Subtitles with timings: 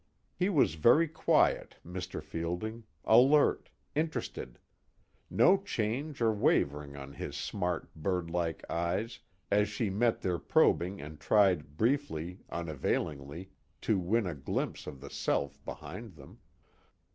[0.33, 2.23] _He was very quiet, Mr.
[2.23, 4.57] Fielding, alert, interested;
[5.29, 9.19] no change or wavering in his smart bird like eyes
[9.51, 13.51] as she met their probing and tried briefly, unavailingly,
[13.81, 16.39] to win a glimpse of the self behind them.